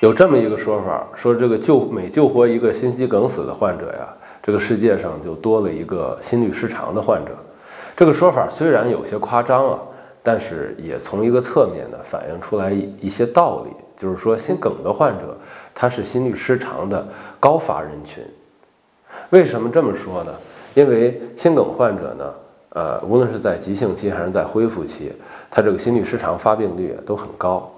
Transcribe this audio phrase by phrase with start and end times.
[0.00, 4.08] 有这么一个说法，说这个救每救活一个心肌梗死的患者呀，
[4.42, 7.32] 这个世界上就多了一个心律失常的患者。
[7.94, 9.78] 这个说法虽然有些夸张啊，
[10.22, 15.36] 但是也从一个侧面呢反映出来一些道理，就是说心梗的患者
[15.74, 17.06] 他是心律失常的
[17.38, 18.24] 高发人群。
[19.28, 20.32] 为什么这么说呢？
[20.72, 22.34] 因为心梗患者呢，
[22.70, 25.12] 呃，无论是在急性期还是在恢复期，
[25.50, 27.70] 他这个心律失常发病率都很高。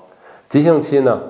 [0.48, 1.20] 急性期呢？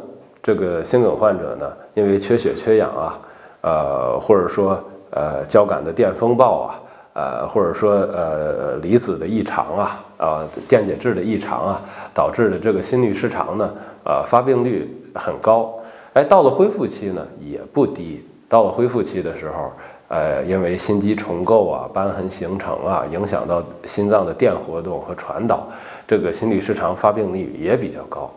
[0.43, 3.19] 这个心梗患者呢，因为缺血缺氧啊，
[3.61, 6.81] 呃，或者说呃交感的电风暴啊，
[7.15, 11.81] 呃，或者说呃离子的异常啊，啊电解质的异常啊，
[12.13, 13.71] 导致的这个心律失常呢，
[14.05, 15.73] 呃发病率很高。
[16.15, 18.25] 哎，到了恢复期呢也不低。
[18.49, 19.73] 到了恢复期的时候，
[20.09, 25.67] 呃，因为心肌重构啊、瘢痕形成啊，影响到心脏的电活动和传导，
[26.07, 28.31] 这个心律失常发病率也比较高。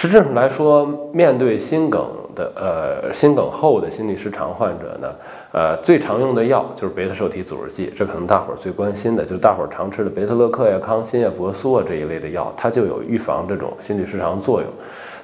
[0.00, 2.02] 实质上来说，面对心梗
[2.34, 5.14] 的呃心梗后的心律失常患者呢，
[5.52, 14.70] 呃最常用的药就是贝塔受体阻滞剂，这可能大伙儿最关心的，就是大伙儿常吃的贝塔乐克呀、康欣呀、博苏啊这一类的药，它就有预防这种心律失常作用。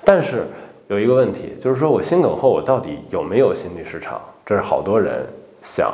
[0.04, 0.46] 但是
[0.88, 4.20] 有一个问题，就是说我心梗后我到底有没有心律失常？
[4.44, 5.24] 这是好多人
[5.62, 5.90] 想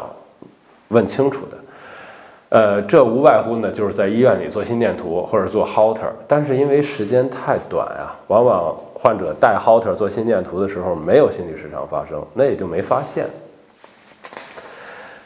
[0.88, 1.56] 问清楚的。
[2.54, 13.24] 呃，这无外乎呢，就是在医院里做心电图或者做 Holter，但是因为时间太短啊，往往患者带 Holter 做心电图的时候没有心律失常发生，那也就没发现。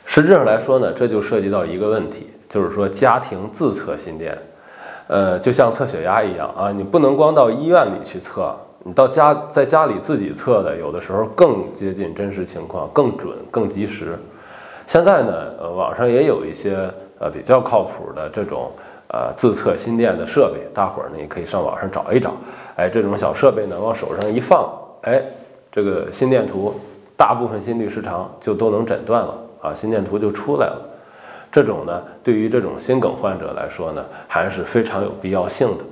[0.04, 4.38] 实质上来说呢，这就涉及到一个问题，就是说家庭自测心电，
[5.08, 14.16] 呃，就像测血压一样啊，你不能光到医院里去测，你到家在家里自己测的，有的时候更接近真实情况，更准、更及时。
[14.86, 16.88] 现在呢，呃，网上也有一些。
[17.18, 18.70] 呃，比较靠谱的这种
[19.08, 22.32] 呃自测心电的设备，大伙儿呢也可以上网上找一找。
[22.76, 24.70] 哎，这种小设备呢往手上一放，
[25.02, 25.22] 哎，
[25.72, 26.74] 这个心电图
[27.16, 30.82] 大部分心律失常就都能诊断了啊，心电图就出来了。
[31.50, 35.84] 这种呢，对于这种心梗患者来说呢，还是非常有必要性的。